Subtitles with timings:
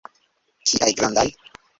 [0.71, 1.27] Kiaj grandaj!